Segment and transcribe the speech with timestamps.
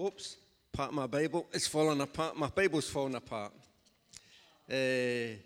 [0.00, 0.38] Whoops,
[0.72, 2.34] part of my Bible is falling apart.
[2.34, 3.52] My Bible's falling apart.
[4.66, 5.36] Uh,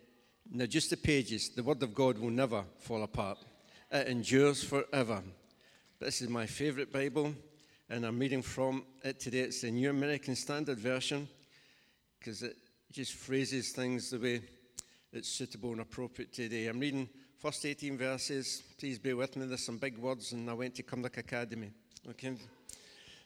[0.48, 1.48] now, just the pages.
[1.48, 3.38] The Word of God will never fall apart,
[3.90, 5.24] it endures forever.
[5.98, 7.34] This is my favorite Bible,
[7.90, 9.40] and I'm reading from it today.
[9.40, 11.26] It's the New American Standard Version
[12.20, 12.56] because it
[12.92, 14.40] just phrases things the way
[15.12, 16.68] it's suitable and appropriate today.
[16.68, 17.08] I'm reading
[17.40, 18.62] first 18 verses.
[18.78, 19.46] Please bear with me.
[19.46, 21.72] There's some big words, and I went to Cumnock Academy.
[22.08, 22.34] Okay.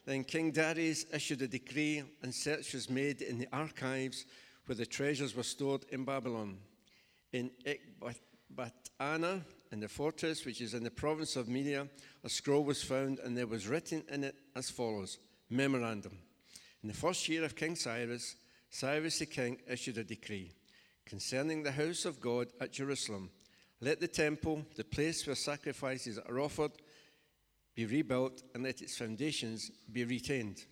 [0.09, 4.25] Then King Darius issued a decree, and search was made in the archives
[4.65, 6.57] where the treasures were stored in Babylon.
[7.35, 11.87] In Ecbatana, in the fortress which is in the province of Media,
[12.25, 15.19] a scroll was found, and there was written in it as follows
[15.51, 16.17] Memorandum.
[16.83, 18.37] In the first year of King Cyrus,
[18.71, 20.55] Cyrus the king issued a decree
[21.05, 23.29] concerning the house of God at Jerusalem.
[23.83, 26.73] Let the temple, the place where sacrifices are offered,
[27.79, 30.65] be rebuilt, and let its foundations be retained.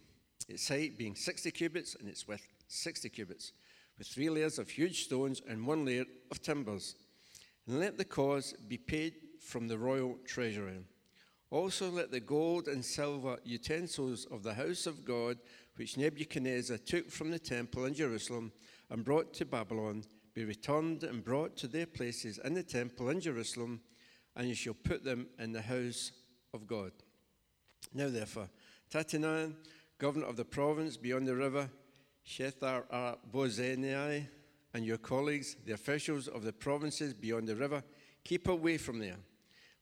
[0.48, 3.52] Its height being 60 cubits, and its width 60 cubits,
[3.97, 6.97] with three layers of huge stones and one layer of timbers.
[7.69, 10.81] And let the cause be paid from the royal treasury.
[11.53, 15.38] Also, let the gold and silver utensils of the house of God,
[15.77, 18.50] which Nebuchadnezzar took from the temple in Jerusalem
[18.91, 20.03] and brought to Babylon,
[20.34, 23.81] be returned and brought to their places in the temple in Jerusalem,
[24.34, 26.11] and you shall put them in the house
[26.57, 26.91] of God.
[27.95, 28.49] Now, therefore,
[28.93, 29.53] Tattenai,
[29.99, 31.71] governor of the province beyond the river,
[32.27, 34.27] Shethar Bozenai,
[34.75, 37.83] and your colleagues, the officials of the provinces beyond the river,
[38.25, 39.17] keep away from there.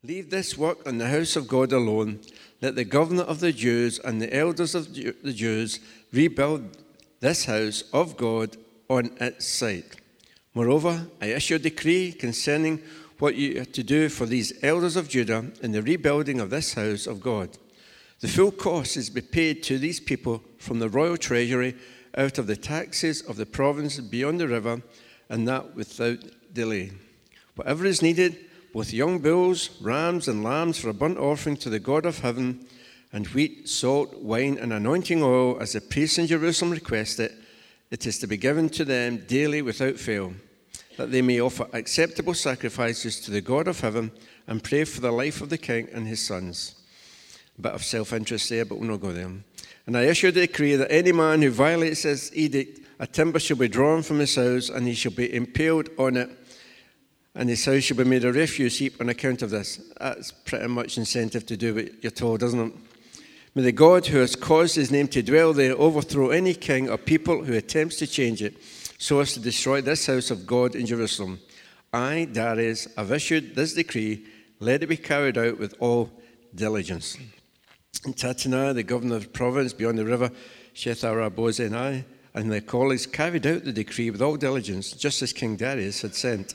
[0.03, 2.21] Leave this work on the house of God alone.
[2.61, 5.81] Let the governor of the Jews and the elders of the Jews
[6.13, 6.77] rebuild
[7.21, 8.57] this house of God
[8.91, 9.97] on its site.
[10.53, 12.83] Moreover, I issue a decree concerning
[13.19, 16.75] what you are to do for these elders of Judah in the rebuilding of this
[16.75, 17.57] house of God.
[18.21, 21.77] The full cost is to be paid to these people from the royal treasury
[22.17, 24.83] out of the taxes of the province beyond the river,
[25.29, 26.19] and that without
[26.53, 26.93] delay.
[27.57, 28.39] Whatever is needed,
[28.73, 32.67] both young bulls, rams, and lambs for a burnt offering to the God of heaven,
[33.13, 37.33] and wheat, salt, wine, and anointing oil, as the priests in Jerusalem request it,
[37.91, 40.35] it is to be given to them daily without fail
[40.97, 44.11] that they may offer acceptable sacrifices to the God of heaven
[44.47, 46.75] and pray for the life of the king and his sons.
[47.59, 49.31] A bit of self interest there, but we'll not go there.
[49.87, 53.57] And I issue a decree that any man who violates this edict, a timber shall
[53.57, 56.31] be drawn from his house, and he shall be impaled on it,
[57.35, 59.81] and his house shall be made a refuse heap on account of this.
[60.01, 62.73] That's pretty much incentive to do what you're told, doesn't it?
[63.55, 66.99] May the God who has caused his name to dwell there overthrow any king or
[66.99, 68.57] people who attempts to change it
[68.99, 71.41] so as to destroy this house of God in Jerusalem.
[71.93, 74.27] I, Darius, have issued this decree.
[74.61, 76.11] Let it be carried out with all
[76.55, 77.17] diligence.
[78.05, 80.31] And Tattenai, the governor of the province beyond the river,
[80.75, 82.05] Shetharabozenai,
[82.35, 86.15] and their colleagues carried out the decree with all diligence, just as King Darius had
[86.15, 86.55] sent.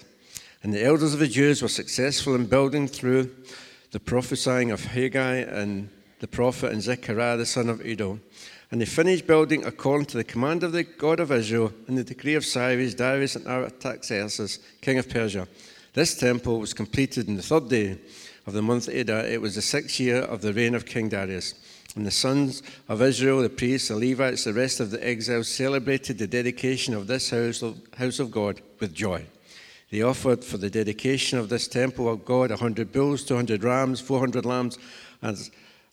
[0.61, 3.33] And the elders of the Jews were successful in building through
[3.91, 5.89] the prophesying of Haggai and
[6.19, 8.19] the prophet and Zechariah the son of Iddo.
[8.71, 12.03] And they finished building according to the command of the God of Israel and the
[12.03, 15.47] decree of Cyrus, Darius, and Artaxerxes, king of Persia.
[15.93, 17.97] This temple was completed on the third day
[18.45, 19.25] of the month Adar.
[19.25, 21.55] It was the sixth year of the reign of King Darius.
[21.95, 26.19] And the sons of Israel, the priests, the Levites, the rest of the exiles celebrated
[26.19, 29.25] the dedication of this house of, house of God with joy.
[29.89, 34.45] They offered for the dedication of this temple of God 100 bulls, 200 rams, 400
[34.45, 34.77] lambs,
[35.23, 35.35] and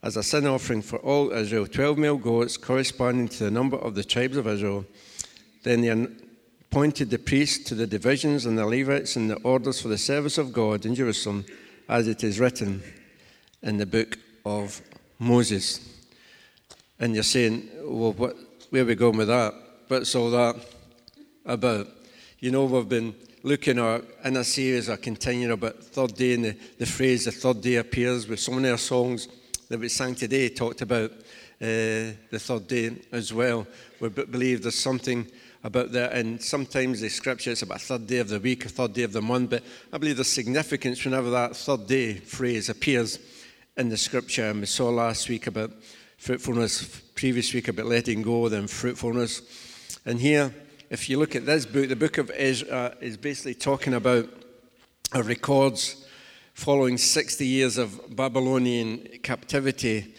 [0.02, 3.94] as a sin offering for all Israel, 12 male goats corresponding to the number of
[3.94, 4.84] the tribes of Israel.
[5.62, 6.06] Then they
[6.70, 10.38] appointed the priests to the divisions and the Levites and the orders for the service
[10.38, 11.44] of God in Jerusalem,
[11.88, 12.82] as it is written
[13.62, 14.80] in the book of
[15.18, 15.80] Moses.
[17.00, 18.36] And you're saying, well, what,
[18.70, 19.54] where are we going with that?
[19.88, 20.56] What's all that
[21.44, 21.88] about?
[22.38, 26.44] You know, we've been looking at, in a series, a continuing about third day, and
[26.44, 29.28] the, the phrase the third day appears with so many our songs
[29.69, 33.66] that we sang today talked about uh, the third day as well.
[34.01, 35.27] We believe there's something
[35.65, 38.68] about that, and sometimes the scripture is about a third day of the week, a
[38.68, 42.68] third day of the month, but I believe there's significance whenever that third day phrase
[42.68, 43.18] appears
[43.77, 44.51] in the scripture.
[44.51, 45.72] And we saw last week about
[46.19, 49.42] fruitfulness, previous week about letting go, then fruitfulness.
[50.04, 50.54] And here,
[50.91, 54.28] if you look at this book, the book of Ezra is basically talking about
[55.12, 56.05] or records
[56.56, 60.14] following 60 years of Babylonian captivity,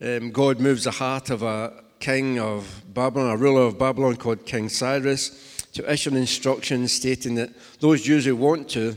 [0.00, 4.46] um, God moves the heart of a king of Babylon, a ruler of Babylon called
[4.46, 7.50] King Cyrus, to issue instructions stating that
[7.80, 8.96] those Jews who want to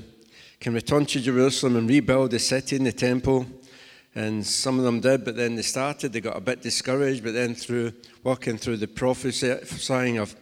[0.61, 3.45] can return to Jerusalem and rebuild the city and the temple.
[4.15, 7.33] And some of them did, but then they started, they got a bit discouraged, but
[7.33, 7.91] then through
[8.23, 10.35] working through the prophesying of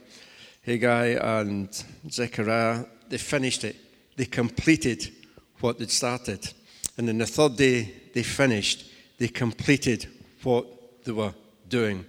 [0.62, 1.70] Haggai and
[2.08, 3.78] Zechariah, they finished it.
[4.16, 5.12] They completed
[5.60, 6.54] what they'd started.
[6.98, 10.08] And then the third day they finished, they completed
[10.44, 10.66] what
[11.04, 11.34] they were
[11.68, 12.06] doing.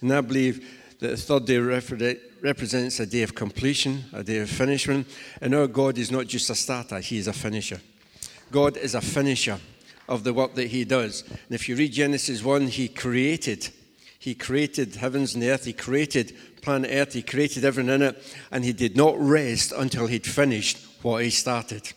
[0.00, 4.50] And I believe that the third day represents a day of completion, a day of
[4.50, 5.06] finishment.
[5.40, 7.80] And our God is not just a starter, He is a finisher.
[8.50, 9.58] God is a finisher
[10.08, 11.22] of the work that he does.
[11.28, 13.68] And if you read Genesis 1, he created.
[14.18, 15.64] He created heavens and the earth.
[15.64, 17.14] He created planet Earth.
[17.14, 18.36] He created everything in it.
[18.50, 21.92] And he did not rest until he'd finished what he started.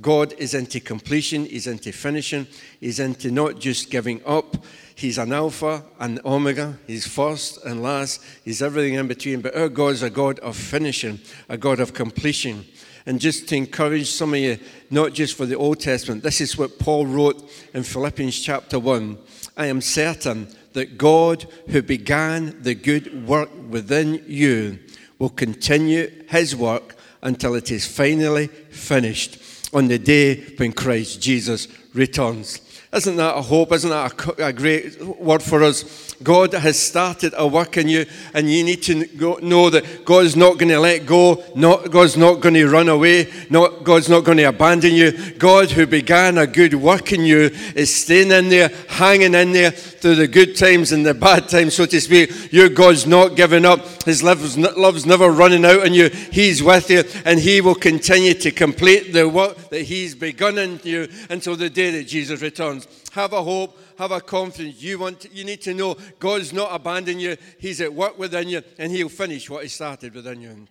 [0.00, 1.46] God is into completion.
[1.46, 2.46] He's into finishing.
[2.80, 4.56] He's into not just giving up.
[4.96, 6.78] He's an Alpha and Omega.
[6.86, 8.20] He's first and last.
[8.44, 9.40] He's everything in between.
[9.40, 12.64] But our God is a God of finishing, a God of completion.
[13.06, 14.58] And just to encourage some of you,
[14.90, 19.16] not just for the Old Testament, this is what Paul wrote in Philippians chapter 1.
[19.56, 24.80] I am certain that God, who began the good work within you,
[25.18, 29.40] will continue his work until it is finally finished
[29.74, 32.60] on the day when Christ Jesus returns.
[32.94, 33.72] Isn't that a hope?
[33.72, 36.14] Isn't that a, a great word for us?
[36.22, 40.24] God has started a work in you, and you need to go, know that God
[40.24, 41.42] is not going to let go.
[41.56, 43.32] Not, God's not going to run away.
[43.50, 45.32] Not, God's not going to abandon you.
[45.32, 49.72] God, who began a good work in you, is staying in there, hanging in there
[49.72, 52.52] through the good times and the bad times, so to speak.
[52.52, 54.04] Your God's not giving up.
[54.04, 56.08] His love's, love's never running out on you.
[56.08, 60.80] He's with you, and He will continue to complete the work that He's begun in
[60.84, 62.83] you until the day that Jesus returns.
[63.12, 64.82] Have a hope have a confidence.
[64.82, 67.36] You, want to, you need to know God's not abandoning you.
[67.58, 70.66] He's at work within you, and He'll finish what He started within you.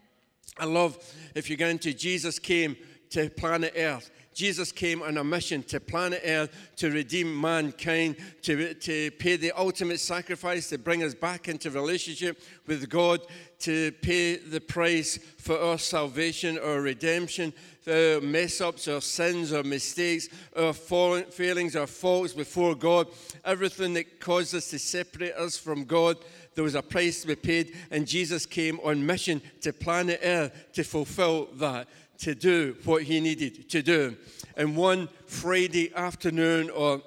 [0.58, 0.98] I love
[1.34, 2.76] if you get into Jesus came
[3.12, 4.10] to planet Earth.
[4.34, 9.52] Jesus came on a mission to planet Earth to redeem mankind, to, to pay the
[9.52, 13.22] ultimate sacrifice, to bring us back into relationship with God,
[13.60, 17.54] to pay the price for our salvation, our redemption,
[17.88, 23.08] our mess ups, our sins, our mistakes, our failings, our faults before God,
[23.46, 26.18] everything that caused us to separate us from God.
[26.56, 30.74] There was a price to be paid, and Jesus came on mission to planet Earth
[30.74, 31.88] to fulfill that,
[32.20, 34.16] to do what he needed to do.
[34.56, 37.02] And one Friday afternoon, or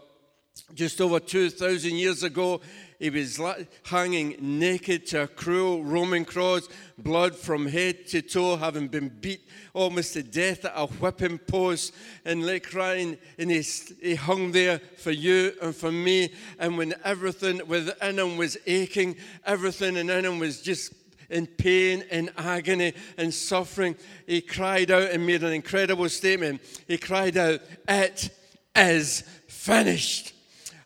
[0.75, 2.61] just over 2,000 years ago,
[2.99, 3.41] he was
[3.85, 9.41] hanging naked to a cruel Roman cross, blood from head to toe, having been beat
[9.75, 11.95] almost to death at a whipping post,
[12.25, 13.63] and like crying, and he,
[14.01, 16.33] he hung there for you and for me.
[16.59, 20.93] And when everything within him was aching, everything in him was just
[21.29, 23.97] in pain, in agony, in suffering,
[24.27, 26.61] he cried out and made an incredible statement.
[26.87, 28.31] He cried out, It
[28.75, 30.36] is finished.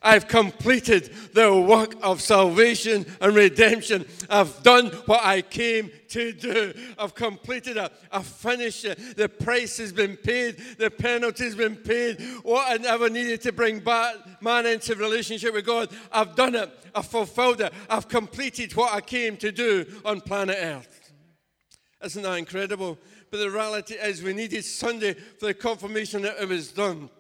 [0.03, 4.07] I've completed the work of salvation and redemption.
[4.31, 6.73] I've done what I came to do.
[6.99, 7.93] I've completed it.
[8.11, 9.17] I've finished it.
[9.17, 10.57] The price has been paid.
[10.79, 12.21] The penalty has been paid.
[12.43, 16.71] What I never needed to bring back man into relationship with God, I've done it.
[16.95, 17.73] I've fulfilled it.
[17.89, 21.13] I've completed what I came to do on planet Earth.
[22.03, 22.99] Isn't that incredible?
[23.31, 27.11] But the reality is, we needed Sunday for the confirmation that it was done.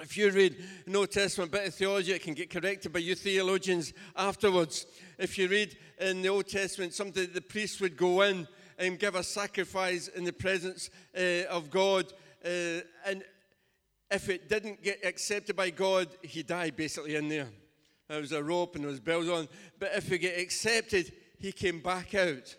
[0.00, 0.56] If you read
[0.86, 4.86] an Old Testament bit of theology, it can get corrected by you theologians afterwards.
[5.18, 9.14] If you read in the Old Testament, something the priest would go in and give
[9.14, 12.12] a sacrifice in the presence uh, of God.
[12.44, 13.22] Uh, and
[14.10, 17.48] if it didn't get accepted by God, he died basically in there.
[18.08, 19.48] There was a rope and there was bells on.
[19.78, 22.56] But if it get accepted, he came back out.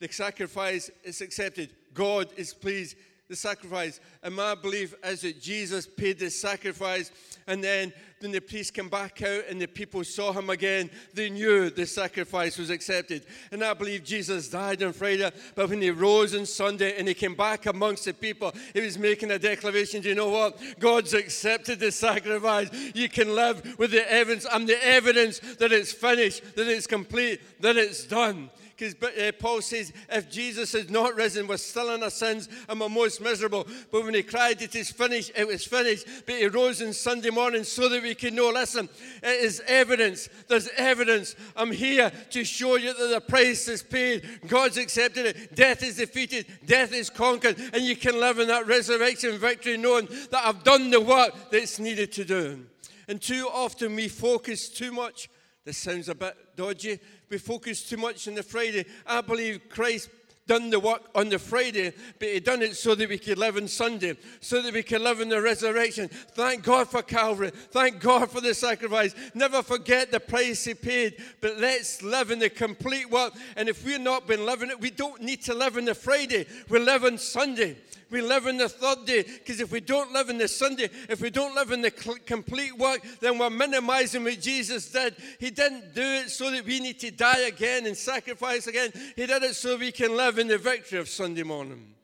[0.00, 1.74] The sacrifice is accepted.
[1.92, 2.96] God is pleased
[3.30, 4.00] the sacrifice.
[4.22, 7.12] And my belief is that Jesus paid the sacrifice,
[7.46, 11.30] and then when the priest came back out and the people saw him again, they
[11.30, 13.24] knew the sacrifice was accepted.
[13.50, 17.14] And I believe Jesus died on Friday, but when he rose on Sunday and he
[17.14, 20.02] came back amongst the people, he was making a declaration.
[20.02, 20.58] Do you know what?
[20.78, 22.68] God's accepted the sacrifice.
[22.94, 24.44] You can live with the evidence.
[24.52, 29.60] I'm the evidence that it's finished, that it's complete, that it's done because uh, Paul
[29.60, 33.66] says, if Jesus had not risen, we're still in our sins and we're most miserable.
[33.90, 36.06] But when he cried, it is finished, it was finished.
[36.26, 38.88] But he rose on Sunday morning so that we can know, listen,
[39.22, 40.28] it is evidence.
[40.48, 41.34] There's evidence.
[41.56, 44.40] I'm here to show you that the price is paid.
[44.46, 45.54] God's accepted it.
[45.54, 46.46] Death is defeated.
[46.64, 47.58] Death is conquered.
[47.72, 51.78] And you can live in that resurrection victory knowing that I've done the work that's
[51.78, 52.66] needed to do.
[53.08, 55.28] And too often we focus too much.
[55.64, 56.98] This sounds a bit dodgy
[57.30, 58.84] we focus too much on the Friday.
[59.06, 60.10] I believe Christ
[60.50, 63.56] done the work on the Friday, but he done it so that we could live
[63.56, 66.08] on Sunday, so that we could live in the resurrection.
[66.08, 67.52] Thank God for Calvary.
[67.70, 69.14] Thank God for the sacrifice.
[69.32, 73.32] Never forget the price he paid, but let's live in the complete work.
[73.54, 76.46] And if we've not been living it, we don't need to live on the Friday.
[76.68, 77.76] We live on Sunday
[78.10, 79.22] we live in the third day.
[79.22, 82.76] Because if we don't live in the Sunday, if we don't live in the complete
[82.76, 85.16] work, then we're minimizing what Jesus did.
[85.38, 88.92] He didn't do it so that we need to die again and sacrifice again.
[89.16, 91.94] He did it so we can live in the victory of Sunday morning.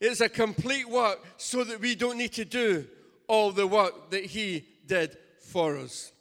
[0.00, 2.86] It's a complete work so that we don't need to do
[3.28, 6.12] all the work that He did for us.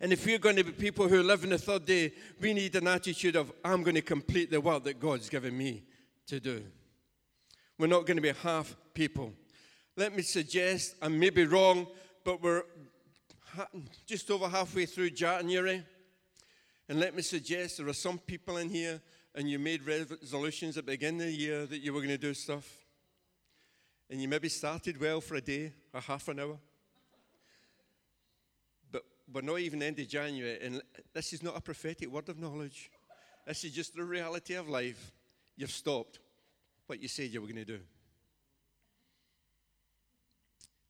[0.00, 2.74] And if we're going to be people who live in the third day, we need
[2.74, 5.84] an attitude of, I'm going to complete the work that God's given me
[6.26, 6.64] to do.
[7.82, 9.32] We're not going to be half people.
[9.96, 11.88] Let me suggest, I may be wrong,
[12.22, 12.62] but we're
[14.06, 15.82] just over halfway through January.
[16.88, 19.02] And let me suggest there are some people in here,
[19.34, 22.18] and you made resolutions at the beginning of the year that you were going to
[22.18, 22.72] do stuff.
[24.08, 26.58] And you maybe started well for a day or half an hour.
[28.92, 29.02] But
[29.34, 30.80] we're not even end of January, and
[31.14, 32.92] this is not a prophetic word of knowledge.
[33.44, 35.10] This is just the reality of life.
[35.56, 36.20] You've stopped
[36.92, 37.78] what you said you were going to do.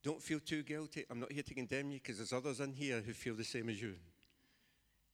[0.03, 1.05] Don't feel too guilty.
[1.09, 3.69] I'm not here to condemn you because there's others in here who feel the same
[3.69, 3.95] as you.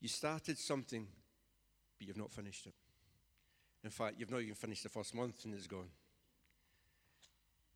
[0.00, 1.06] You started something,
[1.98, 2.72] but you've not finished it.
[3.84, 5.90] In fact, you've not even finished the first month and it's gone.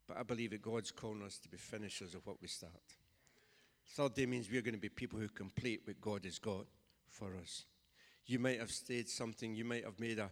[0.08, 2.72] But I believe that God's calling us to be finishers of what we start.
[3.88, 6.64] Third day means we're going to be people who complete what God has got
[7.10, 7.66] for us.
[8.24, 10.30] You might have stayed something, you might have made a,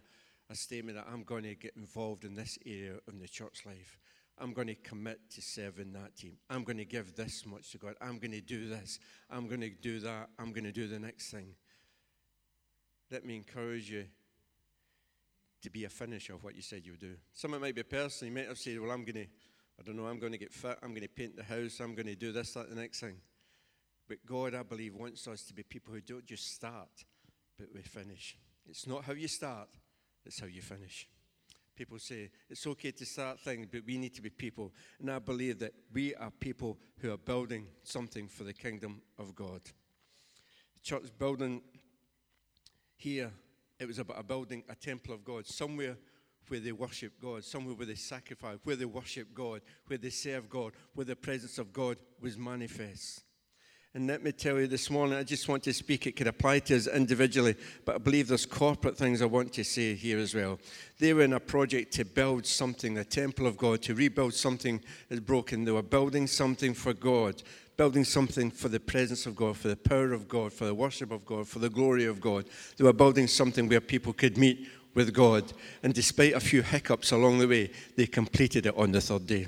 [0.51, 3.99] a statement that I'm going to get involved in this area of the church life.
[4.37, 6.37] I'm going to commit to serving that team.
[6.49, 7.95] I'm going to give this much to God.
[8.01, 8.99] I'm going to do this.
[9.29, 10.29] I'm going to do that.
[10.37, 11.53] I'm going to do the next thing.
[13.11, 14.05] Let me encourage you
[15.61, 17.15] to be a finisher of what you said you would do.
[17.33, 18.31] Some of it might be personal.
[18.31, 19.27] You might have said, Well, I'm going to,
[19.79, 20.77] I don't know, I'm going to get fit.
[20.81, 21.79] I'm going to paint the house.
[21.79, 23.17] I'm going to do this, that, the next thing.
[24.07, 26.89] But God, I believe, wants us to be people who don't just start,
[27.57, 28.37] but we finish.
[28.67, 29.69] It's not how you start,
[30.23, 31.07] that's how you finish.
[31.75, 34.71] People say it's okay to start things, but we need to be people.
[34.99, 39.35] And I believe that we are people who are building something for the kingdom of
[39.35, 39.61] God.
[40.83, 41.61] Church building
[42.97, 43.31] here,
[43.79, 45.97] it was about a building, a temple of God, somewhere
[46.49, 50.49] where they worship God, somewhere where they sacrifice, where they worship God, where they serve
[50.49, 53.23] God, where the presence of God was manifest.
[53.93, 56.59] And let me tell you this morning, I just want to speak, it could apply
[56.59, 60.33] to us individually, but I believe there's corporate things I want to say here as
[60.33, 60.59] well.
[60.97, 64.79] They were in a project to build something, the temple of God, to rebuild something
[65.09, 65.65] that's broken.
[65.65, 67.43] They were building something for God,
[67.75, 71.11] building something for the presence of God, for the power of God, for the worship
[71.11, 72.45] of God, for the glory of God.
[72.77, 75.51] They were building something where people could meet with God.
[75.83, 79.47] And despite a few hiccups along the way, they completed it on the third day.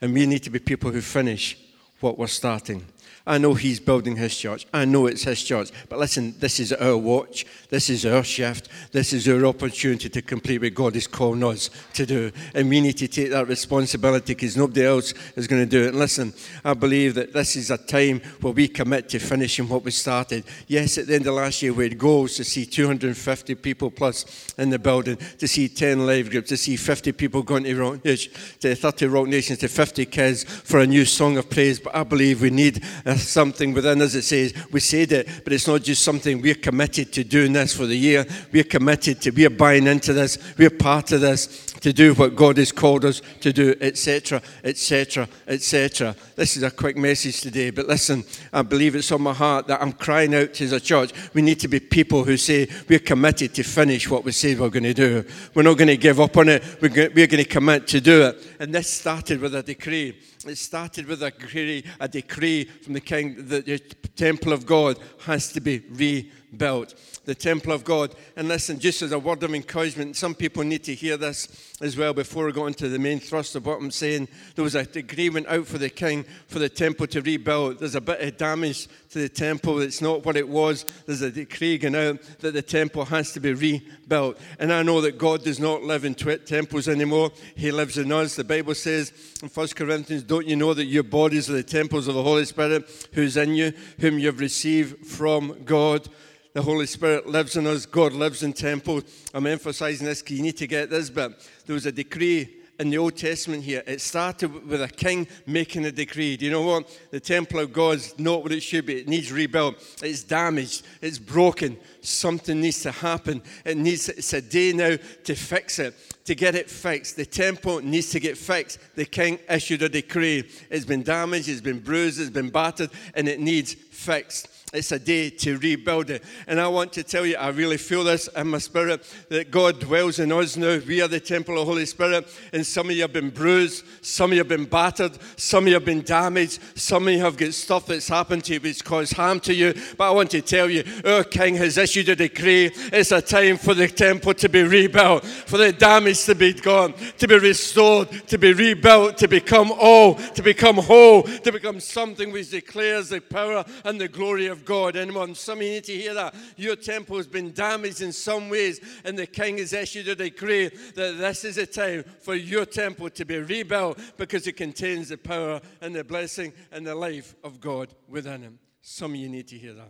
[0.00, 1.58] And we need to be people who finish
[1.98, 2.84] what we're starting.
[3.26, 4.66] I know he's building his church.
[4.72, 5.70] I know it's his church.
[5.88, 7.44] But listen, this is our watch.
[7.68, 8.68] This is our shift.
[8.92, 12.30] This is our opportunity to complete what God is calling us to do.
[12.54, 15.88] And we need to take that responsibility because nobody else is going to do it.
[15.88, 16.32] And listen,
[16.64, 20.44] I believe that this is a time where we commit to finishing what we started.
[20.68, 24.54] Yes, at the end of last year, we had goals to see 250 people plus
[24.56, 28.04] in the building, to see 10 live groups, to see 50 people going to Rock
[28.04, 31.80] Nation, to 30 Rock Nations, to 50 kids for a new song of praise.
[31.80, 35.52] But I believe we need a something within us that says we said it, but
[35.52, 38.26] it's not just something we're committed to doing this for the year.
[38.52, 42.56] We're committed to, we're buying into this, we're part of this to do what God
[42.56, 46.16] has called us to do, etc., etc., etc.
[46.34, 49.80] This is a quick message today, but listen, I believe it's on my heart that
[49.80, 51.12] I'm crying out to the church.
[51.34, 54.70] We need to be people who say we're committed to finish what we said we're
[54.70, 55.24] going to do.
[55.54, 58.46] We're not going to give up on it, we're going to commit to do it.
[58.58, 60.18] And this started with a decree.
[60.48, 63.78] It started with a decree, a decree from the king that the
[64.16, 66.94] temple of God has to be rebuilt.
[67.26, 68.14] The temple of God.
[68.36, 71.96] And listen, just as a word of encouragement, some people need to hear this as
[71.96, 74.28] well before we go into the main thrust of what I'm saying.
[74.54, 77.78] There was a agreement out for the king for the temple to rebuild.
[77.78, 79.80] There's a bit of damage to the temple.
[79.80, 80.84] It's not what it was.
[81.06, 84.38] There's a decree going out that the temple has to be rebuilt.
[84.58, 87.30] And I know that God does not live in temples anymore.
[87.54, 88.36] He lives in us.
[88.36, 92.08] The Bible says in 1 Corinthians, don't you know that your bodies are the temples
[92.08, 96.08] of the Holy Spirit who's in you, whom you've received from God?
[96.56, 97.84] The Holy Spirit lives in us.
[97.84, 99.02] God lives in temple.
[99.34, 102.48] I'm emphasizing this because you need to get this, but there was a decree
[102.78, 106.36] in the Old Testament here, it started with a king making a decree.
[106.36, 106.98] Do you know what?
[107.10, 109.00] The temple of God's not what it should be.
[109.00, 109.76] It needs rebuilt.
[110.02, 110.86] It's damaged.
[111.02, 111.76] It's broken.
[112.00, 113.42] Something needs to happen.
[113.64, 115.94] It needs, it's a day now to fix it,
[116.24, 117.16] to get it fixed.
[117.16, 118.78] The temple needs to get fixed.
[118.94, 120.48] The king issued a decree.
[120.70, 124.48] It's been damaged, it's been bruised, it's been battered, and it needs fixed.
[124.76, 126.22] It's a day to rebuild it.
[126.46, 129.80] And I want to tell you, I really feel this in my spirit that God
[129.80, 130.78] dwells in us now.
[130.86, 132.28] We are the temple of the Holy Spirit.
[132.52, 135.68] And some of you have been bruised, some of you have been battered, some of
[135.68, 138.84] you have been damaged, some of you have got stuff that's happened to you which
[138.84, 139.72] caused harm to you.
[139.96, 142.70] But I want to tell you, our King has issued a decree.
[142.92, 146.92] It's a time for the temple to be rebuilt, for the damage to be gone,
[147.16, 152.30] to be restored, to be rebuilt, to become all, to become whole, to become something
[152.30, 154.96] which declares the power and the glory of of God.
[154.96, 156.34] Anyone, some of you need to hear that.
[156.56, 160.68] Your temple has been damaged in some ways, and the king has issued a decree
[160.94, 165.16] that this is a time for your temple to be rebuilt because it contains the
[165.16, 168.58] power and the blessing and the life of God within him.
[168.82, 169.88] Some of you need to hear that.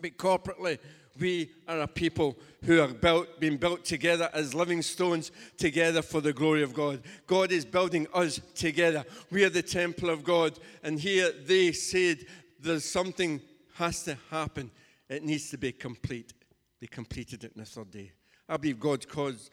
[0.00, 0.78] But corporately,
[1.18, 6.20] we are a people who are built, being built together as living stones together for
[6.20, 7.02] the glory of God.
[7.26, 9.04] God is building us together.
[9.30, 10.58] We are the temple of God.
[10.82, 12.18] And here they said
[12.60, 13.40] there's something
[13.78, 14.70] has to happen.
[15.08, 16.34] It needs to be complete.
[16.80, 18.12] They completed it in the third day.
[18.48, 19.50] I believe God caused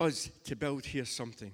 [0.00, 1.52] us to build here something.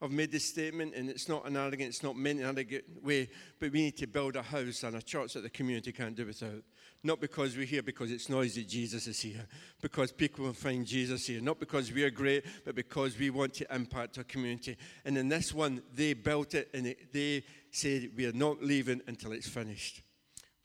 [0.00, 2.84] I've made this statement, and it's not an arrogant, it's not meant in an arrogant
[3.02, 6.14] way, but we need to build a house and a church that the community can't
[6.14, 6.62] do without.
[7.02, 9.46] Not because we're here because it's noisy, Jesus is here.
[9.80, 11.40] Because people will find Jesus here.
[11.40, 14.76] Not because we are great, but because we want to impact our community.
[15.04, 19.32] And in this one, they built it, and they said, We are not leaving until
[19.32, 20.02] it's finished.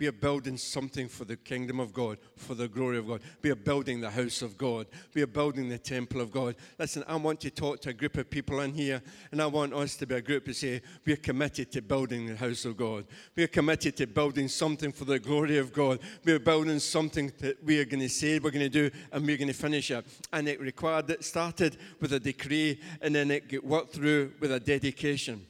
[0.01, 3.21] We are building something for the kingdom of God, for the glory of God.
[3.43, 4.87] We are building the house of God.
[5.13, 6.55] We are building the temple of God.
[6.79, 9.75] Listen, I want to talk to a group of people in here, and I want
[9.75, 12.77] us to be a group to say, we are committed to building the house of
[12.77, 13.05] God.
[13.35, 15.99] We are committed to building something for the glory of God.
[16.25, 19.23] We are building something that we are going to say we're going to do, and
[19.23, 20.03] we're going to finish it.
[20.33, 24.51] And it required, it started with a decree, and then it got worked through with
[24.51, 25.45] a dedication.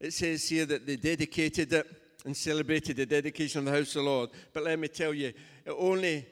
[0.00, 1.86] It says here that they dedicated it
[2.24, 4.30] and celebrated the dedication of the house of the Lord.
[4.52, 5.32] But let me tell you,
[5.66, 6.26] only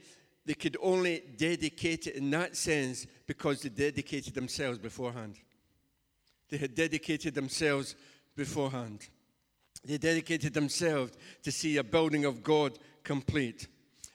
[0.45, 5.37] they could only dedicate it in that sense because they dedicated themselves beforehand.
[6.49, 7.97] They had dedicated themselves
[8.37, 9.09] beforehand.
[9.85, 13.67] They dedicated themselves to see a building of God complete.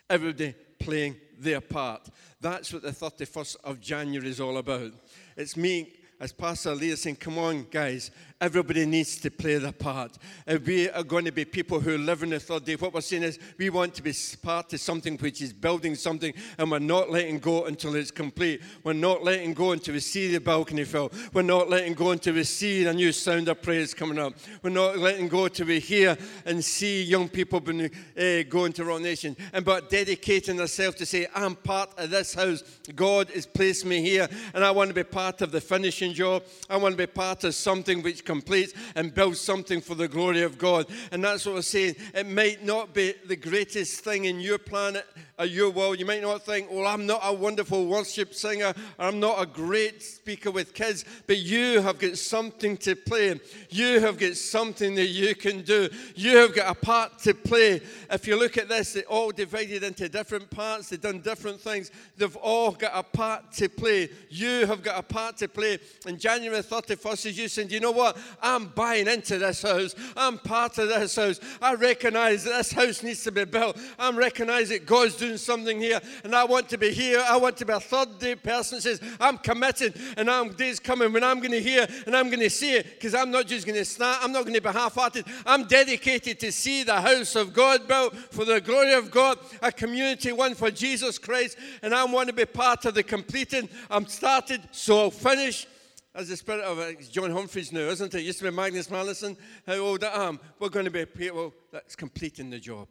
[0.09, 2.09] Everybody playing their part.
[2.39, 4.91] That's what the 31st of January is all about.
[5.35, 10.19] It's me as Pastor is saying, come on, guys, everybody needs to play their part.
[10.45, 13.01] If we are going to be people who live in the third day, what we're
[13.01, 16.77] saying is we want to be part of something which is building something, and we're
[16.77, 18.61] not letting go until it's complete.
[18.83, 21.11] We're not letting go until we see the balcony fill.
[21.33, 24.33] We're not letting go until we see a new sound of praise coming up.
[24.61, 28.85] We're not letting go until we hear and see young people being, uh, going to
[28.85, 32.61] Rock Nation, and but dedicating ourselves to say, I'm part of this house.
[32.95, 36.77] God has placed me here, and I want to be part of the finishing I
[36.77, 40.57] want to be part of something which completes and builds something for the glory of
[40.57, 40.87] God.
[41.11, 41.95] And that's what we're saying.
[42.13, 45.05] It might not be the greatest thing in your planet
[45.37, 45.99] or your world.
[45.99, 50.03] You might not think, well, I'm not a wonderful worship singer, I'm not a great
[50.03, 53.39] speaker with kids, but you have got something to play.
[53.69, 55.89] You have got something that you can do.
[56.15, 57.81] You have got a part to play.
[58.09, 61.91] If you look at this, they're all divided into different parts, they've done different things.
[62.17, 64.09] They've all got a part to play.
[64.29, 65.79] You have got a part to play.
[66.07, 68.17] And January 31st, as you said, you know what?
[68.41, 69.93] I'm buying into this house.
[70.17, 71.39] I'm part of this house.
[71.61, 73.77] I recognize that this house needs to be built.
[73.99, 76.01] I'm recognizing that God's doing something here.
[76.23, 77.23] And I want to be here.
[77.27, 80.79] I want to be a third day person that says, I'm committed and I'm days
[80.79, 83.45] coming when I'm going to hear and I'm going to see it because I'm not
[83.45, 84.23] just going to start.
[84.23, 85.25] I'm not going to be half hearted.
[85.45, 89.71] I'm dedicated to see the house of God built for the glory of God, a
[89.71, 91.57] community one for Jesus Christ.
[91.83, 93.69] And I want to be part of the completing.
[93.91, 95.67] I'm started, so I'll finish
[96.13, 98.19] as the spirit of uh, John Humphrys now, isn't it?
[98.19, 98.23] it?
[98.23, 99.37] Used to be Magnus Magnusson.
[99.65, 100.39] How old I am.
[100.59, 102.87] We're going to be people that's completing the job.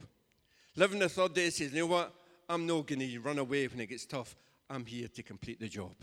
[0.76, 2.14] Living the third day says, you know what?
[2.48, 4.36] I'm not going to run away when it gets tough.
[4.68, 5.94] I'm here to complete the job.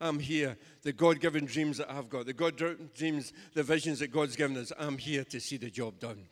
[0.00, 0.56] I'm here.
[0.82, 4.56] The God given dreams that I've got, the God dreams, the visions that God's given
[4.56, 6.24] us, I'm here to see the job done.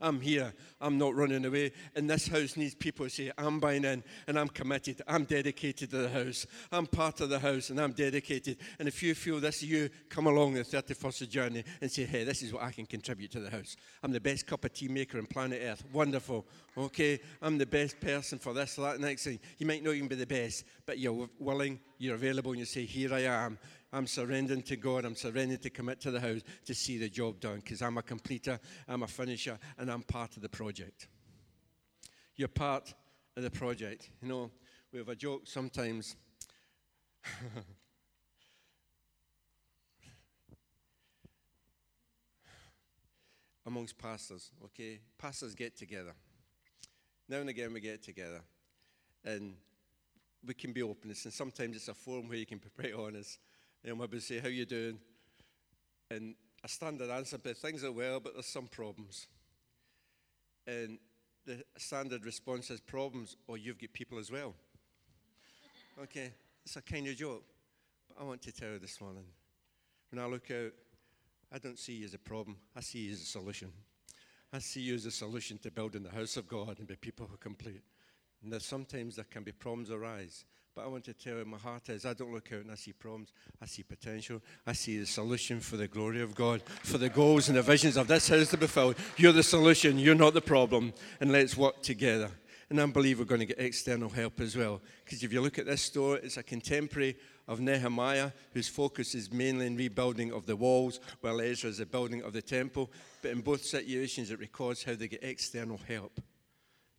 [0.00, 0.52] I'm here.
[0.80, 1.72] I'm not running away.
[1.94, 5.02] And this house needs people to say, I'm buying in and I'm committed.
[5.06, 6.46] I'm dedicated to the house.
[6.70, 8.58] I'm part of the house and I'm dedicated.
[8.78, 12.42] And if you feel this, you come along the 31st of and say, hey, this
[12.42, 13.76] is what I can contribute to the house.
[14.02, 15.84] I'm the best cup of tea maker on planet Earth.
[15.92, 16.46] Wonderful.
[16.76, 19.38] Okay, I'm the best person for this, that, next thing.
[19.58, 22.84] You might not even be the best, but you're willing, you're available, and you say,
[22.84, 23.58] here I am
[23.92, 25.04] I'm surrendering to God.
[25.04, 28.02] I'm surrendering to commit to the house to see the job done because I'm a
[28.02, 31.08] completer, I'm a finisher, and I'm part of the project.
[32.36, 32.94] You're part
[33.36, 34.08] of the project.
[34.22, 34.50] You know,
[34.92, 36.16] we have a joke sometimes.
[43.66, 44.98] Amongst pastors, okay?
[45.18, 46.14] Pastors get together.
[47.28, 48.40] Now and again, we get together.
[49.24, 49.54] And
[50.44, 51.10] we can be open.
[51.10, 53.38] And sometimes it's a forum where you can be pretty honest.
[53.84, 54.98] Know, maybe say, how you doing?
[56.10, 59.26] And a standard answer, but things are well, but there's some problems.
[60.66, 60.98] And
[61.44, 64.54] the standard response is problems, or you've got people as well.
[66.00, 66.32] Okay,
[66.64, 67.44] it's a kind of joke.
[68.08, 69.24] But I want to tell you this morning,
[70.10, 70.72] when I look out,
[71.52, 72.56] I don't see you as a problem.
[72.76, 73.72] I see you as a solution.
[74.52, 77.26] I see you as a solution to building the house of God and be people
[77.28, 77.82] who complete.
[78.42, 80.44] And that sometimes there can be problems arise.
[80.74, 82.76] But I want to tell you, my heart is I don't look out and I
[82.76, 83.32] see problems.
[83.60, 84.40] I see potential.
[84.66, 87.98] I see the solution for the glory of God, for the goals and the visions
[87.98, 88.96] of this house to be filled.
[89.18, 89.98] You're the solution.
[89.98, 90.94] You're not the problem.
[91.20, 92.30] And let's work together.
[92.70, 94.80] And I believe we're going to get external help as well.
[95.04, 99.30] Because if you look at this story, it's a contemporary of Nehemiah, whose focus is
[99.30, 102.90] mainly in rebuilding of the walls, while Ezra is the building of the temple.
[103.20, 106.18] But in both situations, it records how they get external help.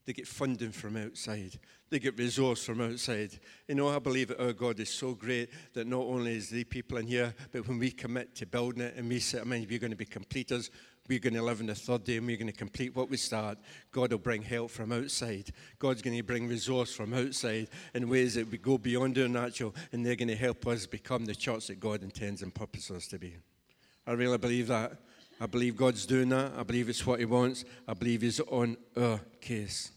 [0.05, 1.57] They get funding from outside.
[1.89, 3.39] They get resource from outside.
[3.67, 6.65] You know, I believe that our God is so great that not only is the
[6.65, 9.65] people in here, but when we commit to building it and we say, I mean,
[9.69, 10.71] we're going to be completers,
[11.07, 13.17] we're going to live in the third day and we're going to complete what we
[13.17, 13.57] start,
[13.91, 15.51] God will bring help from outside.
[15.79, 19.73] God's going to bring resource from outside in ways that we go beyond our natural
[19.91, 23.07] and they're going to help us become the church that God intends and purposes us
[23.07, 23.37] to be.
[24.05, 24.97] I really believe that.
[25.39, 26.53] I believe God's doing that.
[26.57, 27.65] I believe it's what He wants.
[27.87, 29.91] I believe He's on our case.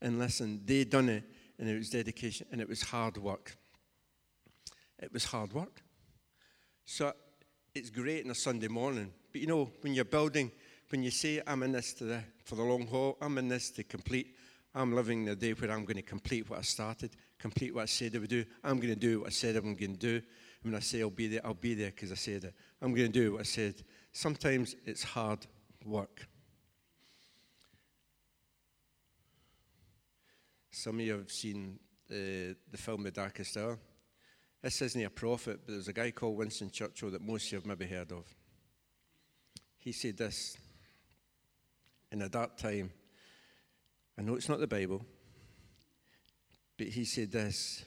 [0.00, 1.24] And listen, they done it,
[1.58, 3.56] and it was dedication, and it was hard work.
[4.98, 5.82] It was hard work.
[6.84, 7.12] So
[7.74, 10.50] it's great on a Sunday morning, but you know, when you're building,
[10.90, 13.84] when you say, I'm in this the, for the long haul, I'm in this to
[13.84, 14.36] complete,
[14.74, 17.86] I'm living the day where I'm going to complete what I started, complete what I
[17.86, 18.44] said I would do.
[18.62, 20.22] I'm going to do what I said I'm going to do.
[20.62, 22.54] When I say I'll be there, I'll be there because I said it.
[22.80, 23.74] I'm going to do what I said.
[24.16, 25.46] Sometimes it's hard
[25.84, 26.26] work.
[30.70, 33.78] Some of you have seen the, the film The Darkest Hour.
[34.62, 37.58] This isn't a prophet, but there's a guy called Winston Churchill that most of you
[37.58, 38.24] have maybe heard of.
[39.76, 40.56] He said this
[42.10, 42.92] in a dark time.
[44.18, 45.04] I know it's not the Bible,
[46.78, 47.84] but he said this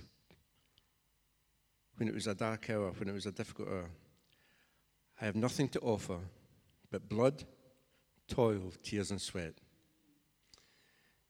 [1.98, 3.89] when it was a dark hour, when it was a difficult hour.
[5.21, 6.19] I have nothing to offer
[6.91, 7.43] but blood,
[8.27, 9.53] toil, tears, and sweat.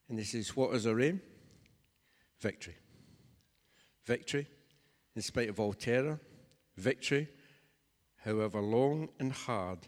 [0.08, 1.20] And this is What is our aim?
[2.40, 2.76] victory.
[4.04, 4.46] Victory,
[5.14, 6.18] in spite of all terror,
[6.76, 7.28] victory,
[8.24, 9.80] however long and hard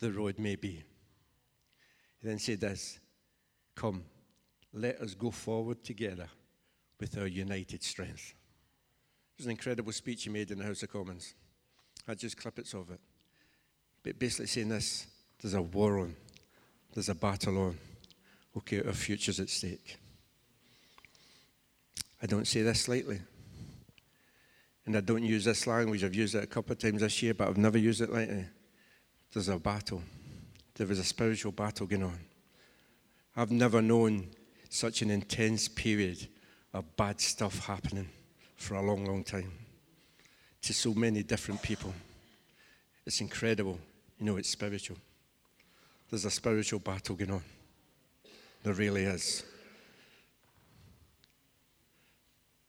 [0.00, 0.82] the road may be.
[2.20, 2.98] He then said this
[3.76, 4.04] Come,
[4.72, 6.28] let us go forward together
[6.98, 8.34] with our united strength.
[9.34, 11.34] It was an incredible speech he made in the House of Commons.
[12.08, 13.00] I just clippets of it.
[14.02, 15.06] But basically saying this
[15.40, 16.14] there's a war on,
[16.94, 17.78] there's a battle on.
[18.56, 19.96] Okay, our future's at stake.
[22.22, 23.20] I don't say this lightly.
[24.84, 26.04] And I don't use this language.
[26.04, 28.44] I've used it a couple of times this year, but I've never used it lightly.
[29.32, 30.02] There's a battle.
[30.74, 32.18] There is a spiritual battle going on.
[33.36, 34.28] I've never known
[34.68, 36.26] such an intense period
[36.74, 38.08] of bad stuff happening
[38.56, 39.52] for a long, long time
[40.62, 41.92] to so many different people.
[43.06, 43.78] It's incredible.
[44.22, 44.98] You know, it's spiritual.
[46.08, 47.42] There's a spiritual battle going on.
[48.62, 49.42] There really is.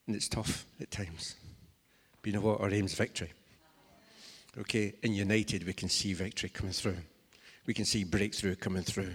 [0.08, 1.36] And it's tough at times.
[2.20, 2.60] But you know what?
[2.60, 3.32] Our aim's victory.
[4.58, 4.96] Okay?
[5.04, 6.98] and United, we can see victory coming through.
[7.68, 9.13] We can see breakthrough coming through.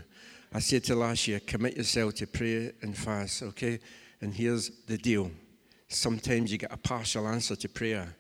[0.55, 3.81] I said to last year, commit yourself to prayer and fast, okay?
[4.21, 5.33] And here's the deal.
[5.89, 8.15] Sometimes you get a partial answer to prayer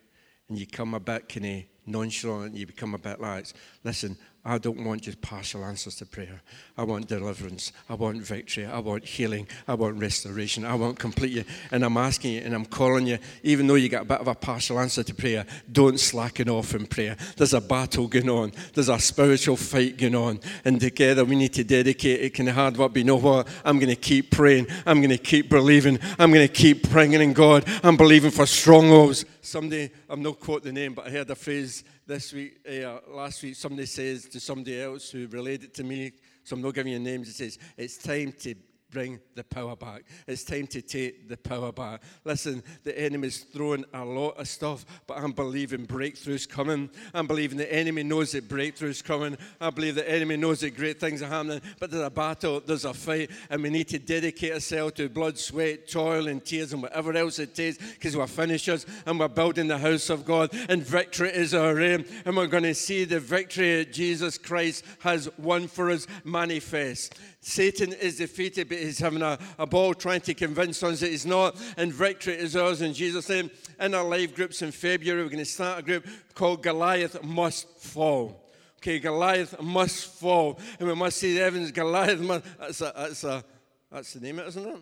[0.48, 3.54] and you come a bit kind of nonchalant, you become a bit lax.
[3.84, 4.16] Listen,
[4.48, 6.40] I don't want just partial answers to prayer.
[6.78, 7.70] I want deliverance.
[7.86, 8.64] I want victory.
[8.64, 9.46] I want healing.
[9.68, 10.64] I want restoration.
[10.64, 11.32] I want complete.
[11.32, 11.44] you.
[11.70, 14.26] And I'm asking you and I'm calling you, even though you get a bit of
[14.26, 17.18] a partial answer to prayer, don't slacken off in prayer.
[17.36, 18.52] There's a battle going on.
[18.72, 20.40] There's a spiritual fight going on.
[20.64, 22.92] And together we need to dedicate it Can hard work.
[22.94, 23.48] But you know what?
[23.66, 24.68] I'm going to keep praying.
[24.86, 25.98] I'm going to keep believing.
[26.18, 27.64] I'm going to keep praying in God.
[27.82, 29.26] I'm believing for strongholds.
[29.42, 33.42] Someday, I'm not quote the name, but I heard a phrase this week, uh, last
[33.42, 36.94] week, somebody says to somebody else who relayed it to me, so I'm not giving
[36.94, 38.54] you names, it says, it's time to
[38.90, 40.04] bring the power back.
[40.26, 42.02] It's time to take the power back.
[42.24, 46.90] Listen, the enemy's throwing a lot of stuff, but I'm believing breakthrough's coming.
[47.12, 49.36] I'm believing the enemy knows that breakthrough's coming.
[49.60, 52.84] I believe the enemy knows that great things are happening, but there's a battle, there's
[52.84, 56.82] a fight, and we need to dedicate ourselves to blood, sweat, toil, and tears, and
[56.82, 60.82] whatever else it takes, because we're finishers and we're building the house of God, and
[60.82, 65.28] victory is our aim, and we're going to see the victory that Jesus Christ has
[65.38, 67.14] won for us manifest.
[67.40, 71.24] Satan is defeated, but he's having a, a ball trying to convince us that he's
[71.24, 71.56] not.
[71.76, 73.50] And victory is ours in Jesus' name.
[73.80, 77.68] In our live groups in February, we're going to start a group called Goliath Must
[77.78, 78.44] Fall.
[78.78, 80.58] Okay, Goliath must fall.
[80.78, 81.72] And we must see the evidence.
[81.72, 82.44] Goliath must.
[82.58, 83.44] That's, a, that's, a,
[83.90, 84.78] that's the name, isn't it?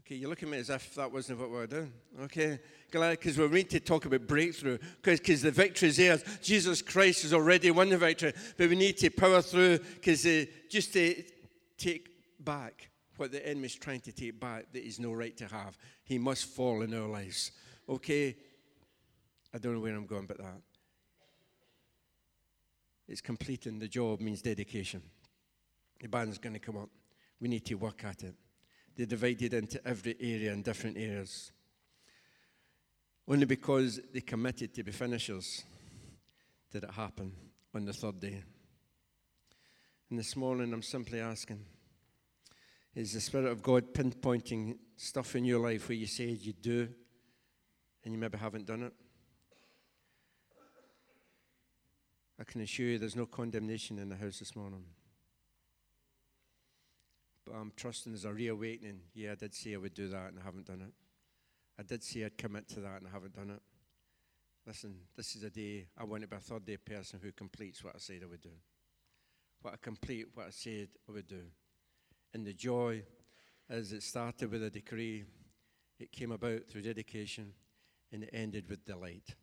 [0.00, 1.92] Okay, you look at me as if that wasn't what we were doing.
[2.22, 6.18] Okay, Goliath, because we need to talk about breakthrough, because the victory is there.
[6.42, 10.44] Jesus Christ has already won the victory, but we need to power through, because uh,
[10.68, 11.24] just to
[11.82, 15.46] take back what the enemy is trying to take back that he's no right to
[15.46, 15.76] have.
[16.04, 17.52] He must fall in our lives.
[17.88, 18.36] Okay?
[19.54, 20.62] I don't know where I'm going but that.
[23.08, 25.02] It's completing the job means dedication.
[26.00, 26.88] The band's going to come up.
[27.40, 28.34] We need to work at it.
[28.96, 31.52] They're divided into every area and different areas.
[33.28, 35.64] Only because they committed to be finishers
[36.70, 37.32] did it happen
[37.74, 38.42] on the third day.
[40.12, 41.64] And this morning I'm simply asking
[42.94, 46.86] is the Spirit of God pinpointing stuff in your life where you said you do
[48.04, 48.92] and you maybe haven't done it?
[52.38, 54.84] I can assure you there's no condemnation in the house this morning.
[57.46, 59.00] But I'm trusting there's a reawakening.
[59.14, 60.92] Yeah, I did say I would do that and I haven't done it.
[61.80, 63.62] I did say I'd commit to that and I haven't done it.
[64.66, 67.82] Listen, this is a day I want to be a third day person who completes
[67.82, 68.50] what I said I would do.
[69.62, 71.44] What I complete what I said I would do
[72.34, 73.02] and the joy
[73.68, 75.24] as it started with a decree,
[75.98, 77.52] it came about through dedication,
[78.12, 79.34] and it ended with delight.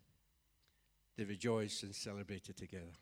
[1.18, 2.94] They rejoiced and celebrated together.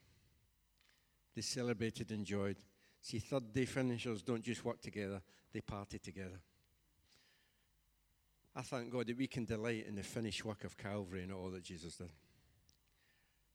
[1.35, 2.57] They celebrated and enjoyed.
[3.01, 6.39] See, third day finishers don't just work together, they party together.
[8.55, 11.49] I thank God that we can delight in the finished work of Calvary and all
[11.51, 12.09] that Jesus did.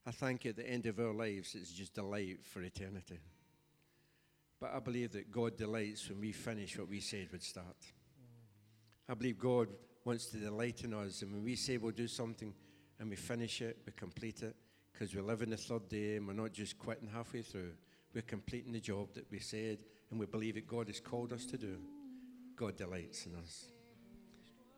[0.07, 3.18] I thank you at the end of our lives, it's just delight for eternity.
[4.62, 7.75] But I believe that God delights when we finish what we said would start.
[9.09, 9.66] I believe God
[10.05, 11.22] wants to delight in us.
[11.22, 12.55] And when we say we'll do something
[13.01, 14.55] and we finish it, we complete it,
[14.92, 17.72] because we live in the third day and we're not just quitting halfway through.
[18.14, 19.79] We're completing the job that we said
[20.12, 21.79] and we believe that God has called us to do.
[22.55, 23.64] God delights in us.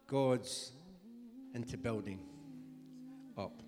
[0.07, 0.73] God's
[1.55, 2.21] into building
[3.37, 3.61] up.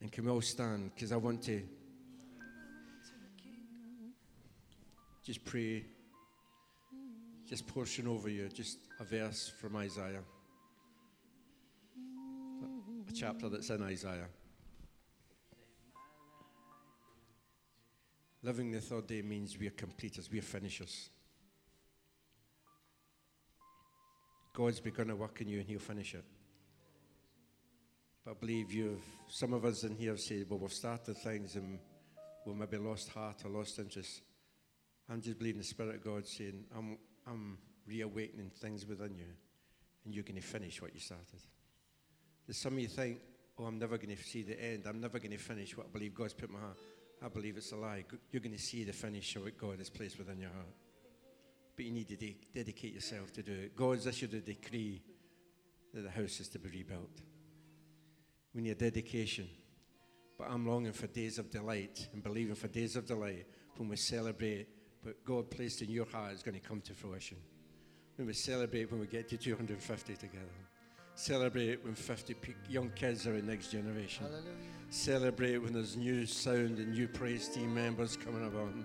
[0.00, 0.92] And can we all stand?
[0.94, 1.62] Because I want to
[5.28, 5.84] just pray,
[7.46, 10.22] just portion over you, just a verse from Isaiah,
[13.06, 14.28] a chapter that's in Isaiah.
[18.42, 21.10] Living the third day means we are completers, we are finishers.
[24.54, 26.24] God's begun a work in you and He'll finish it.
[28.24, 31.54] But I believe you've, some of us in here have said, well, we've started things
[31.54, 31.78] and
[32.46, 34.22] we've maybe lost heart or lost interest.
[35.10, 39.26] I'm just believing the Spirit of God saying, I'm, I'm reawakening things within you,
[40.04, 41.40] and you're going to finish what you started.
[42.46, 43.20] There's some of you think,
[43.58, 44.84] oh, I'm never going to see the end.
[44.86, 46.78] I'm never going to finish what I believe God's put in my heart.
[47.22, 48.04] I believe it's a lie.
[48.30, 50.74] You're going to see the finish of what God has placed within your heart.
[51.74, 53.76] But you need to de- dedicate yourself to do it.
[53.76, 55.02] God's issued a decree
[55.94, 57.20] that the house is to be rebuilt.
[58.54, 59.48] We need dedication.
[60.38, 63.96] But I'm longing for days of delight and believing for days of delight when we
[63.96, 64.68] celebrate
[65.04, 67.36] but God placed in your heart is going to come to fruition.
[68.16, 70.44] When we celebrate when we get to 250 together.
[71.14, 72.36] Celebrate when 50
[72.68, 74.24] young kids are in next generation.
[74.24, 74.52] Hallelujah.
[74.90, 78.84] Celebrate when there's new sound and new praise team members coming along.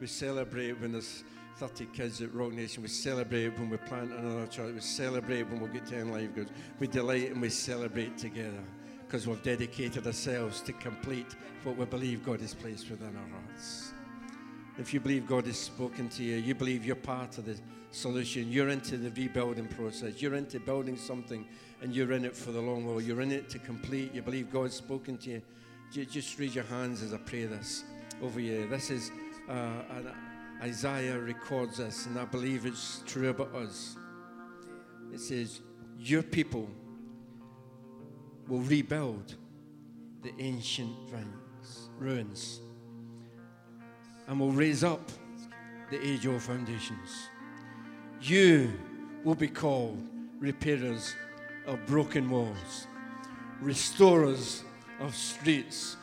[0.00, 1.24] We celebrate when there's
[1.56, 2.82] 30 kids at Rock Nation.
[2.82, 4.74] We celebrate when we plant another church.
[4.74, 6.50] We celebrate when we get 10 live goods.
[6.80, 8.64] We delight and we celebrate together
[9.06, 13.93] because we've dedicated ourselves to complete what we believe God has placed within our hearts.
[14.78, 17.56] If you believe God has spoken to you, you believe you're part of the
[17.92, 21.46] solution, you're into the rebuilding process, you're into building something,
[21.80, 24.50] and you're in it for the long haul, you're in it to complete, you believe
[24.50, 25.42] God's spoken to you,
[26.04, 27.84] just raise your hands as I pray this
[28.20, 28.68] over you.
[28.68, 29.12] This is
[29.48, 29.52] uh,
[29.90, 30.12] an,
[30.60, 33.96] Isaiah records this, and I believe it's true about us.
[35.12, 35.60] It says,
[35.98, 36.68] Your people
[38.48, 39.36] will rebuild
[40.22, 40.96] the ancient
[41.98, 42.60] ruins.
[44.26, 45.00] And will raise up
[45.90, 47.28] the age old foundations.
[48.20, 48.72] You
[49.22, 49.98] will be called
[50.38, 51.14] repairers
[51.66, 52.86] of broken walls,
[53.60, 54.64] restorers
[55.00, 55.96] of streets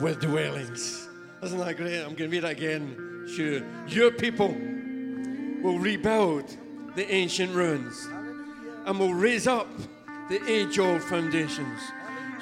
[0.00, 1.08] with dwellings.
[1.42, 1.98] Isn't that great?
[1.98, 3.26] I'm going to read that again.
[3.34, 3.62] Sure.
[3.86, 4.48] Your people
[5.62, 6.56] will rebuild
[6.94, 8.06] the ancient ruins
[8.86, 9.68] and will raise up
[10.28, 11.80] the age old foundations.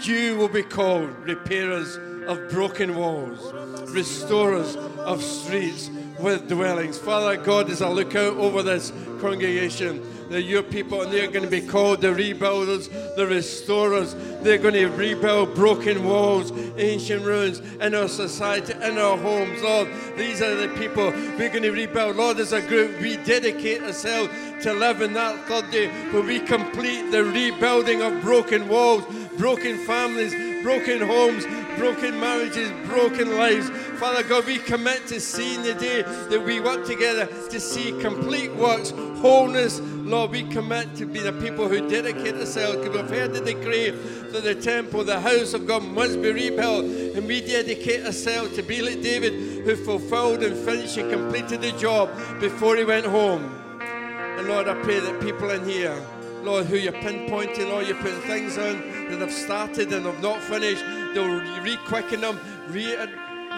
[0.01, 3.53] You will be called repairers of broken walls,
[3.91, 6.99] restorers of streets with dwellings.
[6.99, 11.45] Father God, as I look out over this congregation, they're your people, and they're going
[11.45, 14.15] to be called the rebuilders, the restorers.
[14.41, 19.61] They're going to rebuild broken walls, ancient ruins in our society, in our homes.
[19.63, 22.17] Lord, these are the people we're going to rebuild.
[22.17, 24.33] Lord, as a group, we dedicate ourselves
[24.63, 29.05] to live in that third day where we complete the rebuilding of broken walls,
[29.37, 30.33] broken families,
[30.63, 31.45] broken homes,
[31.77, 33.71] broken marriages, broken lives.
[33.99, 38.55] Father God, we commit to seeing the day that we work together to see complete
[38.55, 39.81] works, wholeness.
[39.81, 44.45] Lord, we commit to be the people who dedicate ourselves we've heard the decree that
[44.45, 46.85] the temple, the house of God must be rebuilt.
[46.85, 51.73] And we dedicate ourselves to be like David who fulfilled and finished and completed the
[51.73, 53.59] job before he went home.
[53.81, 55.95] And Lord, I pray that people in here,
[56.43, 58.81] Lord, who you're pinpointing, Lord, you're putting things on
[59.11, 60.83] that have started and have not finished,
[61.15, 62.97] they'll re-quicken them, re-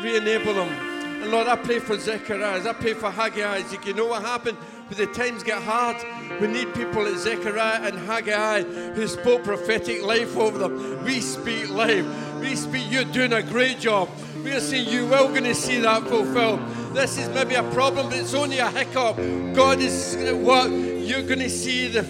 [0.02, 0.68] re-enable them.
[1.22, 3.62] And Lord, I pray for Zechariah, I pray for Haggai.
[3.84, 4.58] You know what happened?
[4.88, 5.96] When the times get hard,
[6.40, 8.62] we need people like Zechariah and Haggai
[8.92, 11.02] who spoke prophetic life over them.
[11.04, 12.06] We speak life.
[12.40, 14.10] We speak, you're doing a great job.
[14.44, 16.60] We are saying you will going to see that fulfilled.
[16.92, 19.16] This is maybe a problem, but it's only a hiccup.
[19.54, 22.02] God is what you're going to see the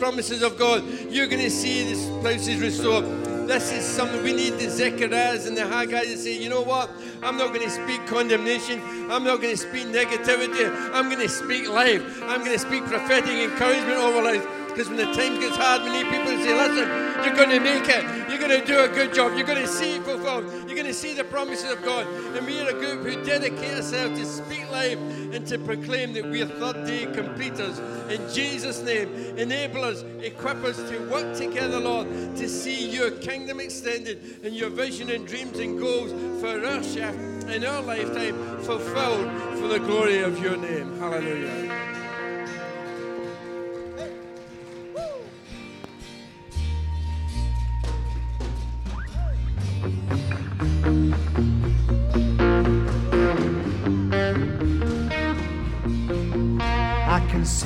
[0.00, 0.82] promises of God.
[1.08, 3.04] You're going to see this places restored.
[3.46, 6.90] This is something we need the Zechariahs and the Haggai to say, you know what?
[7.22, 8.82] I'm not going to speak condemnation.
[9.08, 10.68] I'm not going to speak negativity.
[10.92, 12.02] I'm going to speak life.
[12.24, 14.44] I'm going to speak prophetic encouragement over life.
[14.66, 17.60] Because when the time gets hard, we need people to say, listen, you're going to
[17.60, 18.04] make it.
[18.28, 19.36] You're going to do a good job.
[19.36, 20.44] You're going to see it fulfilled.
[20.86, 22.06] To see the promises of God.
[22.36, 24.96] And we are a group who dedicate ourselves to speak life
[25.32, 27.80] and to proclaim that we are third day completers.
[28.08, 33.58] In Jesus' name, enable us, equip us to work together, Lord, to see your kingdom
[33.58, 37.16] extended and your vision and dreams and goals for our chef
[37.48, 40.96] in our lifetime fulfilled for the glory of your name.
[41.00, 41.65] Hallelujah.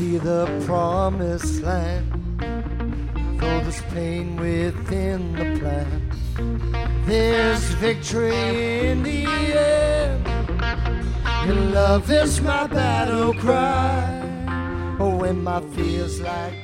[0.00, 2.06] See the promised land.
[3.38, 5.90] Though there's pain within the plan,
[7.04, 10.24] there's victory in the end.
[11.46, 14.00] Your love is my battle cry.
[14.98, 16.58] Oh, when my fears like